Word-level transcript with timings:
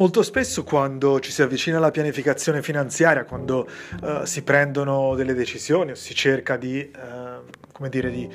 Molto 0.00 0.22
spesso 0.22 0.64
quando 0.64 1.20
ci 1.20 1.30
si 1.30 1.42
avvicina 1.42 1.76
alla 1.76 1.90
pianificazione 1.90 2.62
finanziaria, 2.62 3.26
quando 3.26 3.68
uh, 4.00 4.24
si 4.24 4.42
prendono 4.42 5.14
delle 5.14 5.34
decisioni 5.34 5.90
o 5.90 5.94
si 5.94 6.14
cerca 6.14 6.56
di, 6.56 6.90
uh, 6.90 7.44
come 7.70 7.90
dire, 7.90 8.10
di 8.10 8.26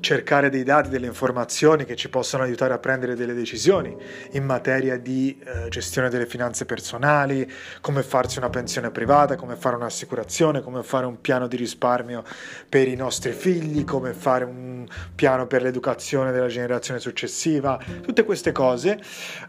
cercare 0.00 0.48
dei 0.48 0.62
dati, 0.62 0.88
delle 0.88 1.06
informazioni 1.06 1.84
che 1.84 1.96
ci 1.96 2.08
possano 2.08 2.42
aiutare 2.42 2.74
a 2.74 2.78
prendere 2.78 3.14
delle 3.14 3.34
decisioni 3.34 3.94
in 4.32 4.44
materia 4.44 4.98
di 4.98 5.38
eh, 5.44 5.68
gestione 5.68 6.08
delle 6.08 6.26
finanze 6.26 6.64
personali, 6.64 7.50
come 7.80 8.02
farsi 8.02 8.38
una 8.38 8.50
pensione 8.50 8.90
privata, 8.90 9.36
come 9.36 9.56
fare 9.56 9.76
un'assicurazione, 9.76 10.62
come 10.62 10.82
fare 10.82 11.06
un 11.06 11.20
piano 11.20 11.46
di 11.46 11.56
risparmio 11.56 12.24
per 12.68 12.88
i 12.88 12.96
nostri 12.96 13.32
figli, 13.32 13.84
come 13.84 14.12
fare 14.14 14.44
un 14.44 14.86
piano 15.14 15.46
per 15.46 15.62
l'educazione 15.62 16.32
della 16.32 16.48
generazione 16.48 17.00
successiva. 17.00 17.78
Tutte 18.00 18.24
queste 18.24 18.52
cose 18.52 18.98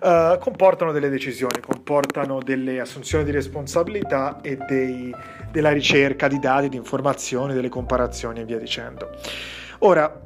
eh, 0.01 0.37
comportano 0.39 0.91
delle 0.91 1.09
decisioni, 1.09 1.44
comportano 1.61 2.39
delle 2.41 2.79
assunzioni 2.79 3.23
di 3.23 3.31
responsabilità 3.31 4.39
e 4.41 4.57
dei, 4.67 5.13
della 5.51 5.71
ricerca 5.71 6.27
di 6.27 6.39
dati, 6.39 6.69
di 6.69 6.77
informazioni, 6.77 7.53
delle 7.53 7.69
comparazioni 7.69 8.41
e 8.41 8.45
via 8.45 8.59
dicendo. 8.59 9.09
Ora, 9.79 10.23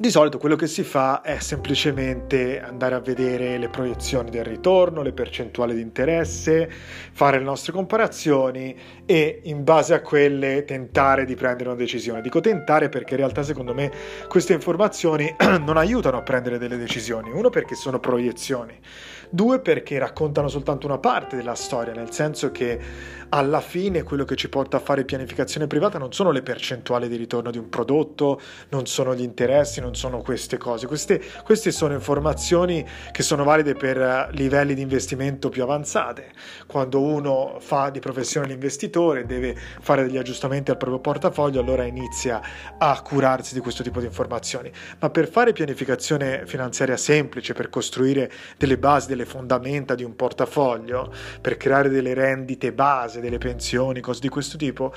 di 0.00 0.10
solito 0.10 0.38
quello 0.38 0.54
che 0.54 0.68
si 0.68 0.84
fa 0.84 1.22
è 1.22 1.40
semplicemente 1.40 2.60
andare 2.60 2.94
a 2.94 3.00
vedere 3.00 3.58
le 3.58 3.68
proiezioni 3.68 4.30
del 4.30 4.44
ritorno, 4.44 5.02
le 5.02 5.12
percentuali 5.12 5.74
di 5.74 5.80
interesse, 5.80 6.70
fare 7.10 7.38
le 7.38 7.44
nostre 7.44 7.72
comparazioni 7.72 8.78
e 9.04 9.40
in 9.42 9.64
base 9.64 9.94
a 9.94 10.00
quelle 10.00 10.64
tentare 10.64 11.24
di 11.24 11.34
prendere 11.34 11.70
una 11.70 11.78
decisione. 11.78 12.20
Dico 12.20 12.38
tentare 12.38 12.88
perché 12.88 13.14
in 13.14 13.20
realtà 13.20 13.42
secondo 13.42 13.74
me 13.74 13.90
queste 14.28 14.52
informazioni 14.52 15.34
non 15.66 15.76
aiutano 15.76 16.18
a 16.18 16.22
prendere 16.22 16.58
delle 16.58 16.76
decisioni. 16.76 17.32
Uno 17.32 17.50
perché 17.50 17.74
sono 17.74 17.98
proiezioni, 17.98 18.78
due 19.30 19.60
perché 19.60 19.98
raccontano 19.98 20.48
soltanto 20.48 20.86
una 20.86 20.98
parte 20.98 21.36
della 21.36 21.54
storia, 21.54 21.92
nel 21.92 22.12
senso 22.12 22.50
che 22.50 23.16
alla 23.30 23.60
fine 23.60 24.02
quello 24.02 24.24
che 24.24 24.36
ci 24.36 24.48
porta 24.48 24.78
a 24.78 24.80
fare 24.80 25.04
pianificazione 25.04 25.66
privata 25.66 25.98
non 25.98 26.12
sono 26.12 26.30
le 26.30 26.42
percentuali 26.42 27.08
di 27.08 27.16
ritorno 27.16 27.50
di 27.50 27.58
un 27.58 27.68
prodotto, 27.68 28.40
non 28.70 28.86
sono 28.86 29.14
gli 29.14 29.22
interessi, 29.22 29.80
non 29.80 29.94
sono 29.94 30.22
queste 30.22 30.56
cose. 30.56 30.86
Queste, 30.86 31.22
queste 31.44 31.70
sono 31.70 31.92
informazioni 31.94 32.86
che 33.12 33.22
sono 33.22 33.44
valide 33.44 33.74
per 33.74 34.30
livelli 34.32 34.74
di 34.74 34.82
investimento 34.82 35.48
più 35.48 35.62
avanzate. 35.62 36.30
Quando 36.66 37.02
uno 37.02 37.56
fa 37.60 37.90
di 37.90 38.00
professione 38.00 38.46
l'investitore, 38.46 39.26
deve 39.26 39.54
fare 39.80 40.04
degli 40.04 40.16
aggiustamenti 40.16 40.70
al 40.70 40.76
proprio 40.76 41.00
portafoglio, 41.00 41.60
allora 41.60 41.84
inizia 41.84 42.40
a 42.78 43.00
curarsi 43.02 43.54
di 43.54 43.60
questo 43.60 43.82
tipo 43.82 44.00
di 44.00 44.06
informazioni. 44.06 44.70
Ma 45.00 45.10
per 45.10 45.28
fare 45.28 45.52
pianificazione 45.52 46.46
finanziaria 46.46 46.96
semplice, 46.96 47.52
per 47.52 47.68
costruire 47.68 48.30
delle 48.56 48.78
basi, 48.78 49.08
delle 49.08 49.17
fondamenta 49.24 49.94
di 49.94 50.04
un 50.04 50.16
portafoglio, 50.16 51.12
per 51.40 51.56
creare 51.56 51.88
delle 51.88 52.14
rendite 52.14 52.72
base, 52.72 53.20
delle 53.20 53.38
pensioni, 53.38 54.00
cose 54.00 54.20
di 54.20 54.28
questo 54.28 54.56
tipo, 54.56 54.92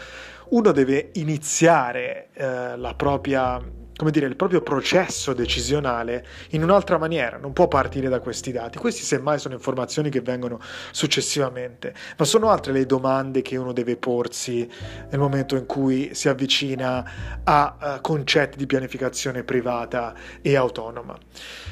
uno 0.50 0.72
deve 0.72 1.12
iniziare 1.14 2.30
eh, 2.34 2.78
la 2.78 2.94
propria 2.96 3.62
come 4.02 4.09
dire, 4.12 4.26
il 4.26 4.36
proprio 4.36 4.62
processo 4.62 5.32
decisionale 5.32 6.26
in 6.52 6.64
un'altra 6.64 6.98
maniera, 6.98 7.38
non 7.38 7.54
può 7.54 7.68
partire 7.68 8.09
da 8.09 8.20
questi 8.20 8.52
dati. 8.52 8.80
Questi 8.80 9.04
semmai 9.04 9.38
sono 9.38 9.54
informazioni 9.54 10.09
che 10.09 10.22
vengono 10.22 10.59
successivamente, 10.90 11.94
ma 12.18 12.26
sono 12.26 12.50
altre 12.50 12.74
le 12.74 12.88
domande 12.88 13.44
che 13.44 13.58
uno 13.58 13.74
deve 13.74 13.98
porsi 13.98 14.68
nel 15.12 15.20
momento 15.20 15.56
in 15.56 15.68
cui 15.68 16.16
si 16.16 16.30
avvicina 16.30 17.42
a, 17.44 17.76
a 17.78 18.02
concetti 18.02 18.58
di 18.58 18.66
pianificazione 18.66 19.44
privata 19.44 20.16
e 20.42 20.56
autonoma. 20.56 21.16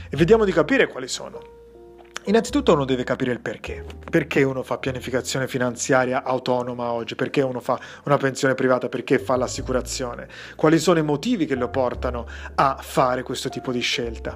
E 0.08 0.16
vediamo 0.16 0.46
di 0.46 0.52
capire 0.52 0.88
quali 0.88 1.08
sono. 1.08 1.59
Innanzitutto 2.26 2.74
uno 2.74 2.86
deve 2.86 3.04
capire 3.04 3.32
il 3.32 3.40
perché. 3.40 3.84
Perché 4.10 4.44
uno 4.44 4.62
fa 4.62 4.78
pianificazione 4.78 5.48
finanziaria 5.48 6.24
autonoma 6.24 6.92
oggi? 6.92 7.16
Perché 7.16 7.42
uno 7.42 7.60
fa 7.60 7.80
una 8.04 8.18
pensione 8.18 8.56
privata? 8.56 8.90
Perché 8.90 9.18
fa 9.20 9.36
l'assicurazione? 9.36 10.28
Quali 10.56 10.80
sono 10.80 11.00
i 11.00 11.04
motivi 11.04 11.46
che 11.46 11.56
lo 11.56 11.70
portano 11.70 12.28
a 12.56 12.78
fare 12.82 13.24
questo 13.24 13.50
tipo 13.50 13.72
di 13.72 13.80
scelta? 13.80 14.36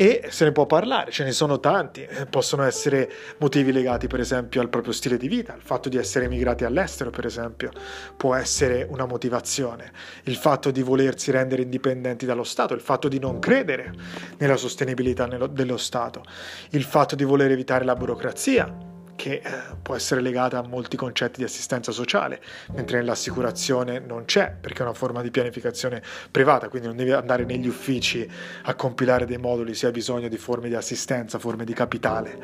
E 0.00 0.28
se 0.30 0.44
ne 0.44 0.52
può 0.52 0.64
parlare, 0.64 1.10
ce 1.10 1.24
ne 1.24 1.32
sono 1.32 1.58
tanti, 1.58 2.06
possono 2.30 2.62
essere 2.62 3.10
motivi 3.38 3.72
legati 3.72 4.06
per 4.06 4.20
esempio 4.20 4.60
al 4.60 4.68
proprio 4.68 4.92
stile 4.92 5.16
di 5.16 5.26
vita, 5.26 5.56
il 5.56 5.60
fatto 5.60 5.88
di 5.88 5.96
essere 5.96 6.26
emigrati 6.26 6.62
all'estero 6.62 7.10
per 7.10 7.26
esempio 7.26 7.72
può 8.16 8.36
essere 8.36 8.86
una 8.88 9.06
motivazione, 9.06 9.90
il 10.24 10.36
fatto 10.36 10.70
di 10.70 10.82
volersi 10.82 11.32
rendere 11.32 11.62
indipendenti 11.62 12.26
dallo 12.26 12.44
Stato, 12.44 12.74
il 12.74 12.80
fatto 12.80 13.08
di 13.08 13.18
non 13.18 13.40
credere 13.40 13.92
nella 14.36 14.56
sostenibilità 14.56 15.26
dello 15.26 15.76
Stato, 15.76 16.22
il 16.70 16.84
fatto 16.84 17.16
di 17.16 17.24
voler 17.24 17.50
evitare 17.50 17.84
la 17.84 17.96
burocrazia, 17.96 18.72
che 19.18 19.42
eh, 19.44 19.50
può 19.82 19.96
essere 19.96 20.20
legata 20.20 20.58
a 20.58 20.62
molti 20.62 20.96
concetti 20.96 21.40
di 21.40 21.44
assistenza 21.44 21.90
sociale, 21.90 22.40
mentre 22.72 22.98
nell'assicurazione 22.98 23.98
non 23.98 24.26
c'è, 24.26 24.54
perché 24.58 24.78
è 24.78 24.82
una 24.82 24.94
forma 24.94 25.22
di 25.22 25.32
pianificazione 25.32 26.00
privata, 26.30 26.68
quindi 26.68 26.86
non 26.86 26.96
devi 26.96 27.10
andare 27.10 27.44
negli 27.44 27.66
uffici 27.66 28.30
a 28.62 28.74
compilare 28.76 29.26
dei 29.26 29.38
moduli, 29.38 29.74
si 29.74 29.86
ha 29.86 29.90
bisogno 29.90 30.28
di 30.28 30.38
forme 30.38 30.68
di 30.68 30.76
assistenza, 30.76 31.40
forme 31.40 31.64
di 31.64 31.72
capitale. 31.72 32.38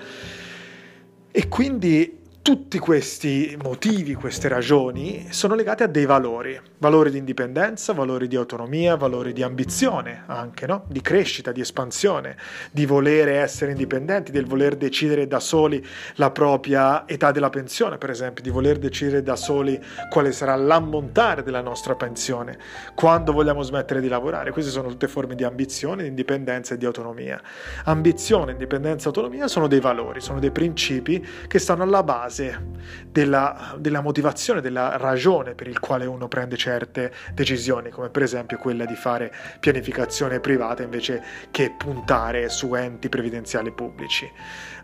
E 1.30 1.46
quindi 1.46 2.22
tutti 2.44 2.78
questi 2.78 3.56
motivi, 3.62 4.12
queste 4.12 4.48
ragioni 4.48 5.28
sono 5.30 5.54
legate 5.54 5.84
a 5.84 5.86
dei 5.86 6.04
valori, 6.04 6.60
valori 6.76 7.10
di 7.10 7.16
indipendenza, 7.16 7.94
valori 7.94 8.28
di 8.28 8.36
autonomia, 8.36 8.96
valori 8.96 9.32
di 9.32 9.42
ambizione 9.42 10.24
anche, 10.26 10.66
no? 10.66 10.84
di 10.88 11.00
crescita, 11.00 11.52
di 11.52 11.62
espansione, 11.62 12.36
di 12.70 12.84
volere 12.84 13.36
essere 13.36 13.70
indipendenti, 13.70 14.30
del 14.30 14.44
voler 14.44 14.76
decidere 14.76 15.26
da 15.26 15.40
soli 15.40 15.82
la 16.16 16.30
propria 16.32 17.08
età 17.08 17.32
della 17.32 17.48
pensione, 17.48 17.96
per 17.96 18.10
esempio, 18.10 18.42
di 18.42 18.50
voler 18.50 18.76
decidere 18.76 19.22
da 19.22 19.36
soli 19.36 19.82
quale 20.10 20.30
sarà 20.30 20.54
l'ammontare 20.54 21.42
della 21.42 21.62
nostra 21.62 21.94
pensione, 21.94 22.58
quando 22.94 23.32
vogliamo 23.32 23.62
smettere 23.62 24.02
di 24.02 24.08
lavorare. 24.08 24.50
Queste 24.50 24.70
sono 24.70 24.90
tutte 24.90 25.08
forme 25.08 25.34
di 25.34 25.44
ambizione, 25.44 26.02
di 26.02 26.08
indipendenza 26.10 26.74
e 26.74 26.76
di 26.76 26.84
autonomia. 26.84 27.40
Ambizione, 27.84 28.52
indipendenza 28.52 29.06
e 29.06 29.08
autonomia 29.08 29.48
sono 29.48 29.66
dei 29.66 29.80
valori, 29.80 30.20
sono 30.20 30.40
dei 30.40 30.50
principi 30.50 31.26
che 31.48 31.58
stanno 31.58 31.84
alla 31.84 32.02
base 32.02 32.32
base 32.34 32.72
della, 33.10 33.76
della, 33.78 34.00
motivazione, 34.00 34.60
della 34.60 34.96
ragione 34.96 35.54
per 35.54 35.68
il 35.68 35.78
quale 35.78 36.04
uno 36.04 36.26
prende 36.26 36.56
certe 36.56 37.12
decisioni, 37.32 37.90
come 37.90 38.08
per 38.08 38.22
esempio 38.22 38.58
quella 38.58 38.84
di 38.84 38.96
fare 38.96 39.32
pianificazione 39.60 40.40
privata 40.40 40.82
invece 40.82 41.22
che 41.52 41.72
puntare 41.76 42.48
su 42.48 42.74
enti 42.74 43.08
previdenziali 43.08 43.70
pubblici. 43.70 44.28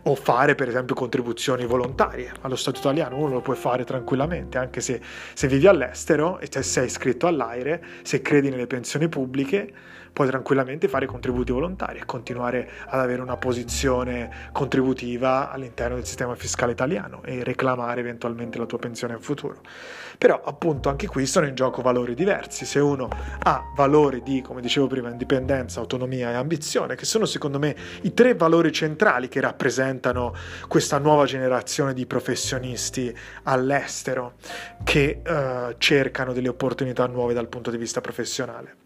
O 0.03 0.15
fare 0.15 0.55
per 0.55 0.69
esempio 0.69 0.95
contribuzioni 0.95 1.65
volontarie 1.65 2.31
allo 2.41 2.55
Stato 2.55 2.79
italiano, 2.79 3.17
uno 3.17 3.33
lo 3.33 3.41
può 3.41 3.53
fare 3.53 3.83
tranquillamente, 3.83 4.57
anche 4.57 4.79
se, 4.79 5.01
se 5.33 5.47
vivi 5.47 5.67
all'estero 5.67 6.39
e 6.39 6.49
sei 6.63 6.85
iscritto 6.85 7.27
all'AIRE, 7.27 7.83
se 8.01 8.21
credi 8.21 8.49
nelle 8.49 8.67
pensioni 8.67 9.09
pubbliche, 9.09 9.71
puoi 10.13 10.27
tranquillamente 10.27 10.87
fare 10.87 11.05
contributi 11.05 11.51
volontari 11.51 11.99
e 11.99 12.05
continuare 12.05 12.69
ad 12.87 12.99
avere 12.99 13.21
una 13.21 13.37
posizione 13.37 14.49
contributiva 14.51 15.51
all'interno 15.51 15.95
del 15.95 16.05
sistema 16.05 16.35
fiscale 16.35 16.73
italiano 16.73 17.21
e 17.23 17.43
reclamare 17.43 18.01
eventualmente 18.01 18.57
la 18.57 18.65
tua 18.65 18.77
pensione 18.77 19.13
in 19.13 19.21
futuro. 19.21 19.61
Però 20.17 20.41
appunto 20.43 20.89
anche 20.89 21.07
qui 21.07 21.25
sono 21.25 21.47
in 21.47 21.55
gioco 21.55 21.81
valori 21.81 22.13
diversi. 22.13 22.65
Se 22.65 22.79
uno 22.79 23.09
ha 23.43 23.63
valori 23.75 24.21
di, 24.21 24.41
come 24.41 24.61
dicevo 24.61 24.87
prima, 24.87 25.09
indipendenza, 25.09 25.79
autonomia 25.79 26.31
e 26.31 26.33
ambizione, 26.33 26.95
che 26.95 27.05
sono 27.05 27.25
secondo 27.25 27.57
me 27.57 27.75
i 28.01 28.13
tre 28.13 28.35
valori 28.35 28.71
centrali 28.71 29.27
che 29.29 29.39
rappresentano 29.39 30.33
questa 30.67 30.97
nuova 30.97 31.25
generazione 31.25 31.93
di 31.93 32.05
professionisti 32.05 33.15
all'estero 33.43 34.33
che 34.83 35.21
uh, 35.25 35.75
cercano 35.77 36.33
delle 36.33 36.49
opportunità 36.49 37.07
nuove 37.07 37.33
dal 37.33 37.47
punto 37.47 37.71
di 37.71 37.77
vista 37.77 38.01
professionale. 38.01 38.80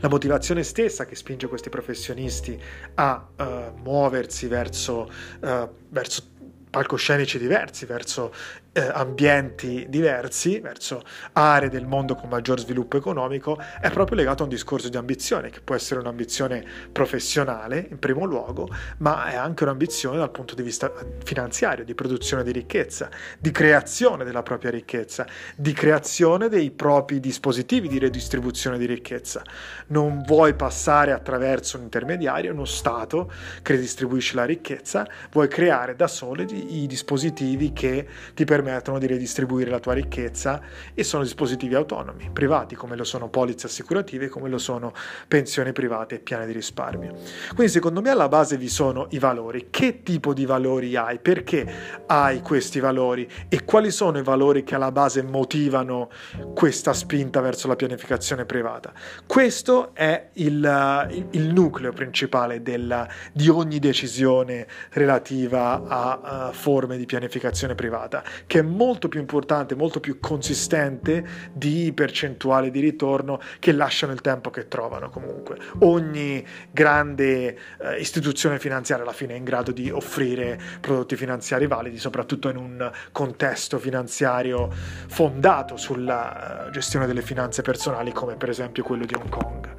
La 0.00 0.08
motivazione 0.08 0.62
stessa 0.62 1.04
che 1.04 1.16
spinge 1.16 1.48
questi 1.48 1.68
professionisti 1.68 2.60
a 2.94 3.26
uh, 3.36 3.44
muoversi 3.82 4.46
verso, 4.46 5.10
uh, 5.40 5.68
verso 5.88 6.22
palcoscenici 6.70 7.38
diversi, 7.38 7.86
verso 7.86 8.32
eh, 8.74 8.90
ambienti 8.92 9.86
diversi, 9.88 10.58
verso 10.58 11.02
aree 11.32 11.68
del 11.68 11.86
mondo 11.86 12.16
con 12.16 12.28
maggior 12.28 12.58
sviluppo 12.58 12.96
economico, 12.96 13.56
è 13.80 13.88
proprio 13.90 14.16
legato 14.16 14.42
a 14.42 14.46
un 14.46 14.50
discorso 14.50 14.88
di 14.88 14.96
ambizione, 14.96 15.50
che 15.50 15.60
può 15.60 15.76
essere 15.76 16.00
un'ambizione 16.00 16.64
professionale 16.90 17.86
in 17.88 18.00
primo 18.00 18.24
luogo, 18.24 18.68
ma 18.98 19.26
è 19.26 19.36
anche 19.36 19.62
un'ambizione 19.62 20.18
dal 20.18 20.30
punto 20.32 20.56
di 20.56 20.62
vista 20.62 20.92
finanziario, 21.22 21.84
di 21.84 21.94
produzione 21.94 22.42
di 22.42 22.50
ricchezza, 22.50 23.08
di 23.38 23.52
creazione 23.52 24.24
della 24.24 24.42
propria 24.42 24.72
ricchezza, 24.72 25.24
di 25.54 25.72
creazione 25.72 26.48
dei 26.48 26.72
propri 26.72 27.20
dispositivi 27.20 27.86
di 27.86 28.00
redistribuzione 28.00 28.76
di 28.76 28.86
ricchezza. 28.86 29.42
Non 29.88 30.22
vuoi 30.26 30.54
passare 30.54 31.12
attraverso 31.12 31.76
un 31.76 31.84
intermediario, 31.84 32.52
uno 32.52 32.64
Stato 32.64 33.30
che 33.62 33.74
redistribuisce 33.74 34.34
la 34.34 34.44
ricchezza, 34.44 35.06
vuoi 35.30 35.46
creare 35.46 35.94
da 35.94 36.08
sole 36.08 36.42
i 36.42 36.88
dispositivi 36.88 37.72
che 37.72 38.08
ti 38.34 38.44
permettono 38.44 38.62
permettono 38.64 38.98
di 38.98 39.06
redistribuire 39.06 39.70
la 39.70 39.78
tua 39.78 39.92
ricchezza 39.92 40.60
e 40.94 41.04
sono 41.04 41.22
dispositivi 41.22 41.74
autonomi, 41.74 42.30
privati 42.32 42.74
come 42.74 42.96
lo 42.96 43.04
sono 43.04 43.28
polizze 43.28 43.66
assicurative, 43.66 44.28
come 44.28 44.48
lo 44.48 44.56
sono 44.56 44.92
pensioni 45.28 45.72
private 45.72 46.16
e 46.16 46.18
piani 46.20 46.46
di 46.46 46.52
risparmio. 46.52 47.14
Quindi 47.54 47.70
secondo 47.70 48.00
me 48.00 48.08
alla 48.08 48.28
base 48.28 48.56
vi 48.56 48.68
sono 48.68 49.06
i 49.10 49.18
valori. 49.18 49.66
Che 49.68 50.02
tipo 50.02 50.32
di 50.32 50.46
valori 50.46 50.96
hai? 50.96 51.18
Perché 51.18 51.70
hai 52.06 52.40
questi 52.40 52.80
valori? 52.80 53.30
E 53.48 53.64
quali 53.64 53.90
sono 53.90 54.18
i 54.18 54.22
valori 54.22 54.64
che 54.64 54.74
alla 54.74 54.92
base 54.92 55.22
motivano 55.22 56.08
questa 56.54 56.94
spinta 56.94 57.40
verso 57.40 57.68
la 57.68 57.76
pianificazione 57.76 58.46
privata? 58.46 58.92
Questo 59.26 59.94
è 59.94 60.30
il, 60.34 61.28
il, 61.32 61.52
nucleo 61.52 61.92
principale 61.92 62.62
della, 62.62 63.06
di 63.32 63.48
ogni 63.48 63.78
decisione 63.78 64.66
relativa 64.90 65.82
a, 65.86 66.20
a 66.22 66.52
forme 66.52 66.96
di 66.96 67.04
pianificazione 67.04 67.74
privata, 67.74 68.22
che 68.54 68.60
è 68.60 68.62
molto 68.62 69.08
più 69.08 69.18
importante, 69.18 69.74
molto 69.74 69.98
più 69.98 70.20
consistente 70.20 71.26
di 71.52 71.90
percentuale 71.92 72.70
di 72.70 72.78
ritorno 72.78 73.40
che 73.58 73.72
lasciano 73.72 74.12
il 74.12 74.20
tempo 74.20 74.50
che 74.50 74.68
trovano 74.68 75.10
comunque. 75.10 75.58
Ogni 75.80 76.46
grande 76.70 77.48
eh, 77.48 77.98
istituzione 77.98 78.60
finanziaria 78.60 79.02
alla 79.02 79.12
fine 79.12 79.34
è 79.34 79.36
in 79.36 79.42
grado 79.42 79.72
di 79.72 79.90
offrire 79.90 80.56
prodotti 80.78 81.16
finanziari 81.16 81.66
validi, 81.66 81.98
soprattutto 81.98 82.48
in 82.48 82.56
un 82.56 82.92
contesto 83.10 83.80
finanziario 83.80 84.70
fondato 84.70 85.76
sulla 85.76 86.66
uh, 86.68 86.70
gestione 86.70 87.08
delle 87.08 87.22
finanze 87.22 87.62
personali 87.62 88.12
come 88.12 88.36
per 88.36 88.50
esempio 88.50 88.84
quello 88.84 89.04
di 89.04 89.14
Hong 89.14 89.30
Kong. 89.30 89.74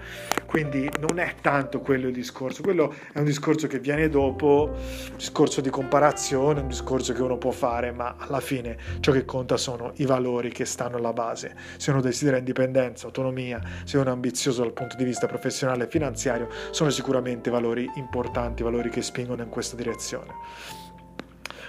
Quindi 0.46 0.90
non 1.00 1.20
è 1.20 1.36
tanto 1.42 1.82
quello 1.82 2.08
il 2.08 2.14
discorso, 2.14 2.62
quello 2.62 2.94
è 3.12 3.20
un 3.20 3.26
discorso 3.26 3.68
che 3.68 3.80
viene 3.80 4.08
dopo, 4.08 4.72
un 4.74 5.18
discorso 5.18 5.60
di 5.60 5.70
comparazione, 5.70 6.62
un 6.62 6.68
discorso 6.68 7.12
che 7.12 7.22
uno 7.22 7.38
può 7.38 7.52
fare, 7.52 7.92
ma 7.92 8.16
alla 8.18 8.40
fine 8.40 8.65
fine 8.66 8.78
ciò 9.00 9.12
che 9.12 9.26
conta 9.26 9.58
sono 9.58 9.94
i 9.98 10.06
valori 10.06 10.50
che 10.50 10.66
stanno 10.66 10.98
alla 10.98 11.14
base. 11.14 11.56
Se 11.78 11.92
uno 11.92 12.02
desidera 12.02 12.38
indipendenza, 12.38 13.06
autonomia, 13.06 13.62
se 13.84 13.98
uno 13.98 14.10
è 14.10 14.12
ambizioso 14.12 14.64
dal 14.64 14.74
punto 14.74 14.96
di 14.96 15.04
vista 15.04 15.28
professionale 15.28 15.86
e 15.86 15.88
finanziario, 15.88 16.50
sono 16.72 16.90
sicuramente 16.90 17.50
valori 17.52 17.90
importanti, 17.96 18.64
valori 18.64 18.90
che 18.90 19.02
spingono 19.02 19.44
in 19.44 19.50
questa 19.50 19.76
direzione. 19.76 20.34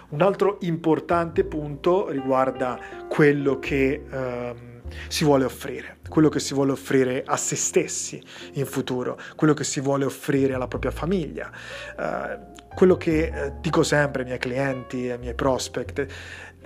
Un 0.08 0.22
altro 0.22 0.58
importante 0.60 1.44
punto 1.44 2.08
riguarda 2.08 2.78
quello 3.08 3.58
che 3.58 4.04
ehm, 4.08 4.82
si 5.08 5.24
vuole 5.24 5.44
offrire, 5.44 5.98
quello 6.08 6.28
che 6.28 6.38
si 6.38 6.54
vuole 6.54 6.70
offrire 6.70 7.24
a 7.26 7.36
se 7.36 7.56
stessi 7.56 8.22
in 8.52 8.66
futuro, 8.66 9.18
quello 9.34 9.52
che 9.52 9.64
si 9.64 9.80
vuole 9.80 10.04
offrire 10.04 10.54
alla 10.54 10.68
propria 10.68 10.92
famiglia. 10.92 11.50
Eh, 11.98 12.54
quello 12.76 12.98
che 12.98 13.32
eh, 13.32 13.52
dico 13.60 13.82
sempre 13.82 14.20
ai 14.20 14.28
miei 14.28 14.38
clienti, 14.38 15.10
ai 15.10 15.18
miei 15.18 15.34
prospect, 15.34 16.06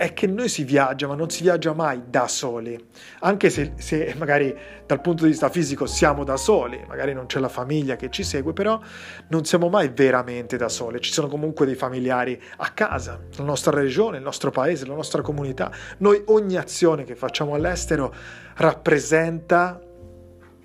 è 0.01 0.15
che 0.15 0.25
noi 0.25 0.49
si 0.49 0.63
viaggia, 0.63 1.05
ma 1.05 1.13
non 1.13 1.29
si 1.29 1.43
viaggia 1.43 1.73
mai 1.73 2.01
da 2.07 2.27
soli, 2.27 2.75
anche 3.19 3.51
se, 3.51 3.73
se, 3.75 4.15
magari 4.17 4.51
dal 4.87 4.99
punto 4.99 5.25
di 5.25 5.29
vista 5.29 5.47
fisico 5.51 5.85
siamo 5.85 6.23
da 6.23 6.37
soli, 6.37 6.83
magari 6.87 7.13
non 7.13 7.27
c'è 7.27 7.39
la 7.39 7.49
famiglia 7.49 7.95
che 7.97 8.09
ci 8.09 8.23
segue, 8.23 8.51
però 8.51 8.79
non 9.27 9.45
siamo 9.45 9.69
mai 9.69 9.91
veramente 9.93 10.57
da 10.57 10.69
soli, 10.69 10.99
ci 11.01 11.11
sono 11.13 11.27
comunque 11.27 11.67
dei 11.67 11.75
familiari 11.75 12.41
a 12.57 12.69
casa, 12.69 13.19
nella 13.29 13.43
nostra 13.43 13.79
regione, 13.79 14.17
il 14.17 14.23
nostro 14.23 14.49
paese, 14.49 14.87
la 14.87 14.95
nostra 14.95 15.21
comunità. 15.21 15.71
Noi 15.99 16.19
ogni 16.29 16.57
azione 16.57 17.03
che 17.03 17.15
facciamo 17.15 17.53
all'estero 17.53 18.11
rappresenta 18.55 19.79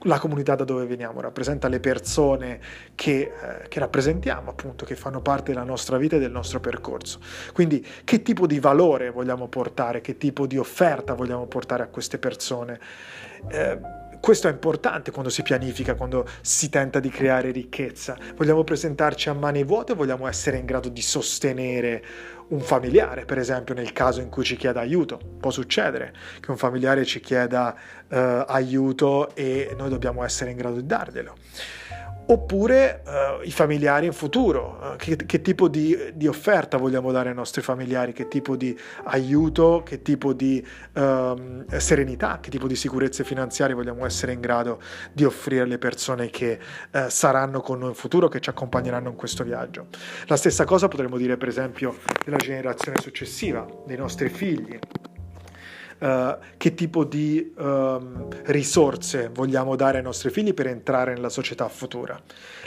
la 0.06 0.18
comunità 0.18 0.54
da 0.54 0.64
dove 0.64 0.86
veniamo, 0.86 1.20
rappresenta 1.20 1.68
le 1.68 1.80
persone 1.80 2.60
che, 2.94 3.20
eh, 3.20 3.68
che, 3.68 3.78
rappresentiamo, 3.78 4.50
appunto, 4.50 4.84
che 4.84 4.96
fanno 4.96 5.20
parte 5.20 5.52
della 5.52 5.64
nostra 5.64 5.96
vita 5.98 6.16
e 6.16 6.18
del 6.18 6.30
nostro 6.30 6.60
percorso. 6.60 7.20
Quindi 7.52 7.84
che 8.04 8.22
tipo 8.22 8.46
di 8.46 8.58
valore 8.58 9.10
vogliamo 9.10 9.48
portare, 9.48 10.00
che 10.00 10.16
tipo 10.16 10.46
di 10.46 10.56
offerta 10.56 11.14
vogliamo 11.14 11.46
portare 11.46 11.82
a 11.82 11.86
queste 11.86 12.18
persone? 12.18 12.80
Eh, 13.48 13.78
questo 14.20 14.48
è 14.48 14.50
importante 14.50 15.10
quando 15.10 15.30
si 15.30 15.42
pianifica, 15.42 15.94
quando 15.94 16.26
si 16.40 16.68
tenta 16.68 17.00
di 17.00 17.08
creare 17.08 17.50
ricchezza. 17.50 18.16
Vogliamo 18.34 18.64
presentarci 18.64 19.28
a 19.28 19.34
mani 19.34 19.64
vuote 19.64 19.94
vogliamo 19.94 20.26
essere 20.26 20.58
in 20.58 20.64
grado 20.66 20.88
di 20.88 21.02
sostenere 21.02 22.04
un 22.48 22.60
familiare, 22.60 23.24
per 23.24 23.38
esempio 23.38 23.74
nel 23.74 23.92
caso 23.92 24.20
in 24.20 24.28
cui 24.28 24.44
ci 24.44 24.56
chieda 24.56 24.80
aiuto. 24.80 25.18
Può 25.40 25.50
succedere 25.50 26.12
che 26.40 26.50
un 26.50 26.56
familiare 26.56 27.04
ci 27.04 27.20
chieda 27.20 27.74
eh, 28.08 28.44
aiuto 28.46 29.34
e 29.34 29.74
noi 29.76 29.88
dobbiamo 29.88 30.24
essere 30.24 30.50
in 30.50 30.56
grado 30.56 30.76
di 30.76 30.86
darglielo 30.86 31.34
oppure 32.26 33.02
uh, 33.04 33.44
i 33.44 33.50
familiari 33.50 34.06
in 34.06 34.12
futuro, 34.12 34.78
uh, 34.80 34.96
che, 34.96 35.16
che, 35.16 35.40
tipo 35.40 35.68
di, 35.68 35.96
di, 36.14 36.26
offerta 36.26 36.76
vogliamo 36.76 37.12
dare 37.12 37.28
ai 37.28 37.34
nostri 37.34 37.62
familiari, 37.62 38.12
che 38.12 38.28
tipo 38.28 38.56
di 38.56 38.76
aiuto, 39.04 39.82
che 39.84 40.02
tipo 40.02 40.32
di 40.32 40.66
uh, 40.94 41.64
serenità, 41.76 42.38
che 42.40 42.50
tipo 42.50 42.66
di 42.66 42.74
sicurezze 42.74 43.24
finanziarie 43.24 43.74
vogliamo 43.74 44.04
essere 44.04 44.32
in 44.32 44.40
grado 44.40 44.80
di 45.12 45.24
offrire 45.24 45.62
alle 45.62 45.78
persone 45.78 46.30
che 46.30 46.58
eh, 46.90 47.10
saranno 47.10 47.60
con 47.60 47.78
noi 47.78 47.90
in 47.90 47.94
futuro, 47.94 48.28
che 48.28 48.40
ci 48.40 48.50
accompagneranno 48.50 49.08
in 49.08 49.16
questo 49.16 49.44
viaggio. 49.44 49.86
La 50.26 50.36
stessa 50.36 50.64
cosa 50.64 50.88
potremmo 50.88 51.16
dire 51.16 51.36
per 51.36 51.48
esempio 51.48 51.96
della 52.24 52.36
generazione 52.36 53.00
successiva, 53.00 53.66
dei 53.86 53.96
nostri 53.96 54.28
figli. 54.28 54.78
Uh, 55.98 56.36
che 56.58 56.74
tipo 56.74 57.04
di 57.04 57.54
um, 57.56 58.28
risorse 58.44 59.30
vogliamo 59.32 59.76
dare 59.76 59.96
ai 59.96 60.02
nostri 60.02 60.28
figli 60.28 60.52
per 60.52 60.66
entrare 60.66 61.14
nella 61.14 61.30
società 61.30 61.66
futura. 61.70 62.20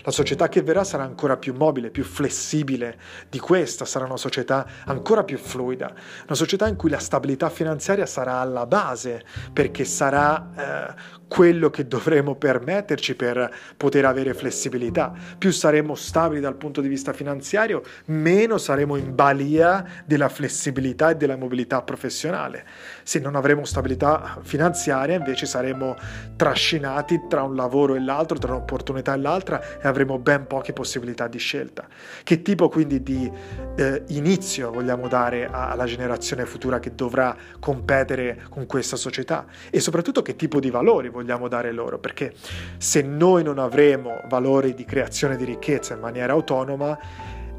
La 0.03 0.09
società 0.09 0.49
che 0.49 0.63
verrà 0.63 0.83
sarà 0.83 1.03
ancora 1.03 1.37
più 1.37 1.53
mobile, 1.53 1.91
più 1.91 2.03
flessibile 2.03 2.97
di 3.29 3.37
questa, 3.37 3.85
sarà 3.85 4.05
una 4.05 4.17
società 4.17 4.65
ancora 4.85 5.23
più 5.23 5.37
fluida, 5.37 5.93
una 6.25 6.35
società 6.35 6.67
in 6.67 6.75
cui 6.75 6.89
la 6.89 6.97
stabilità 6.97 7.51
finanziaria 7.51 8.07
sarà 8.07 8.39
alla 8.39 8.65
base, 8.65 9.23
perché 9.53 9.85
sarà 9.85 10.95
uh, 10.97 11.17
quello 11.27 11.69
che 11.69 11.87
dovremo 11.87 12.33
permetterci 12.33 13.15
per 13.15 13.53
poter 13.77 14.05
avere 14.05 14.33
flessibilità. 14.33 15.13
Più 15.37 15.51
saremo 15.51 15.93
stabili 15.93 16.41
dal 16.41 16.55
punto 16.55 16.81
di 16.81 16.87
vista 16.87 17.13
finanziario, 17.13 17.83
meno 18.05 18.57
saremo 18.57 18.95
in 18.95 19.13
balia 19.13 19.85
della 20.05 20.29
flessibilità 20.29 21.11
e 21.11 21.15
della 21.15 21.35
mobilità 21.37 21.83
professionale. 21.83 22.65
Se 23.03 23.18
non 23.19 23.35
avremo 23.35 23.65
stabilità 23.65 24.39
finanziaria, 24.41 25.15
invece 25.15 25.45
saremo 25.45 25.95
trascinati 26.35 27.21
tra 27.27 27.43
un 27.43 27.55
lavoro 27.55 27.95
e 27.95 27.99
l'altro, 27.99 28.37
tra 28.37 28.53
un'opportunità 28.53 29.13
e 29.13 29.17
l'altra 29.17 29.61
e 29.79 29.87
avremo 29.87 30.17
ben 30.19 30.47
poche 30.47 30.73
possibilità 30.73 31.27
di 31.27 31.37
scelta. 31.37 31.87
Che 32.23 32.41
tipo 32.41 32.69
quindi 32.69 33.03
di 33.03 33.31
eh, 33.75 34.03
inizio 34.07 34.71
vogliamo 34.71 35.07
dare 35.07 35.49
alla 35.51 35.85
generazione 35.85 36.45
futura 36.45 36.79
che 36.79 36.95
dovrà 36.95 37.35
competere 37.59 38.43
con 38.49 38.65
questa 38.65 38.95
società 38.95 39.45
e 39.69 39.79
soprattutto 39.79 40.21
che 40.21 40.35
tipo 40.35 40.59
di 40.59 40.69
valori 40.69 41.09
vogliamo 41.09 41.47
dare 41.47 41.71
loro, 41.71 41.99
perché 41.99 42.33
se 42.77 43.01
noi 43.01 43.43
non 43.43 43.59
avremo 43.59 44.21
valori 44.27 44.73
di 44.73 44.85
creazione 44.85 45.35
di 45.35 45.45
ricchezza 45.45 45.93
in 45.93 45.99
maniera 45.99 46.33
autonoma, 46.33 46.97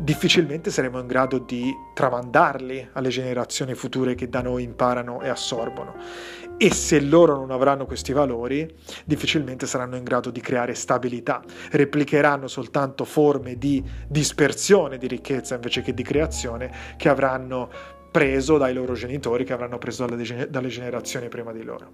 difficilmente 0.01 0.71
saremo 0.71 0.99
in 0.99 1.07
grado 1.07 1.39
di 1.39 1.73
tramandarli 1.95 2.91
alle 2.93 3.11
generazioni 3.11 3.75
future 3.75 4.15
che 4.15 4.29
da 4.29 4.41
noi 4.41 4.63
imparano 4.63 5.21
e 5.21 5.29
assorbono. 5.29 5.95
E 6.57 6.73
se 6.73 7.01
loro 7.01 7.37
non 7.37 7.51
avranno 7.51 7.87
questi 7.87 8.13
valori, 8.13 8.71
difficilmente 9.05 9.67
saranno 9.67 9.97
in 9.97 10.05
grado 10.05 10.31
di 10.31 10.41
creare 10.41 10.75
stabilità, 10.75 11.43
replicheranno 11.71 12.49
soltanto 12.49 13.05
forme 13.05 13.57
di 13.57 13.83
dispersione 14.07 14.99
di 14.99 15.07
ricchezza 15.07 15.55
invece 15.55 15.81
che 15.81 15.95
di 15.95 16.03
creazione 16.03 16.71
che 16.97 17.09
avranno 17.09 17.71
preso 18.11 18.59
dai 18.59 18.75
loro 18.75 18.95
genitori, 18.95 19.45
che 19.45 19.53
avranno 19.53 19.79
preso 19.79 20.05
dalle, 20.05 20.69
generazioni 20.69 21.29
prima 21.29 21.53
di 21.53 21.63
loro. 21.63 21.91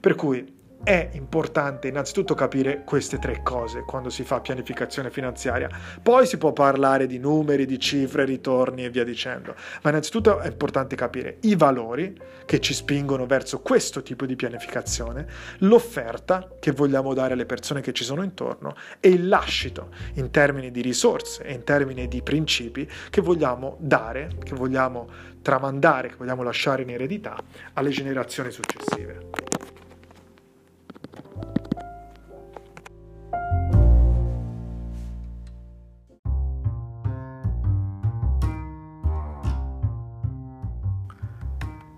Per 0.00 0.14
cui 0.14 0.59
è 0.82 1.10
importante 1.12 1.88
innanzitutto 1.88 2.34
capire 2.34 2.82
queste 2.84 3.18
tre 3.18 3.42
cose 3.42 3.82
quando 3.86 4.08
si 4.08 4.24
fa 4.24 4.40
pianificazione 4.40 5.10
finanziaria. 5.10 5.68
Poi 6.02 6.26
si 6.26 6.38
può 6.38 6.52
parlare 6.52 7.06
di 7.06 7.18
numeri, 7.18 7.66
di 7.66 7.78
cifre, 7.78 8.24
ritorni 8.24 8.84
e 8.84 8.90
via 8.90 9.04
dicendo, 9.04 9.54
ma 9.82 9.90
innanzitutto 9.90 10.40
è 10.40 10.48
importante 10.48 10.96
capire 10.96 11.36
i 11.42 11.54
valori 11.54 12.18
che 12.46 12.60
ci 12.60 12.74
spingono 12.74 13.26
verso 13.26 13.60
questo 13.60 14.02
tipo 14.02 14.26
di 14.26 14.36
pianificazione, 14.36 15.26
l'offerta 15.58 16.48
che 16.58 16.72
vogliamo 16.72 17.14
dare 17.14 17.34
alle 17.34 17.46
persone 17.46 17.80
che 17.80 17.92
ci 17.92 18.04
sono 18.04 18.22
intorno 18.22 18.74
e 19.00 19.08
il 19.08 19.28
lascito 19.28 19.90
in 20.14 20.30
termini 20.30 20.70
di 20.70 20.80
risorse 20.80 21.44
e 21.44 21.52
in 21.52 21.64
termini 21.64 22.08
di 22.08 22.22
principi 22.22 22.88
che 23.10 23.20
vogliamo 23.20 23.76
dare, 23.80 24.30
che 24.42 24.54
vogliamo 24.54 25.08
tramandare, 25.42 26.08
che 26.08 26.16
vogliamo 26.16 26.42
lasciare 26.42 26.82
in 26.82 26.90
eredità 26.90 27.36
alle 27.74 27.90
generazioni 27.90 28.50
successive. 28.50 29.49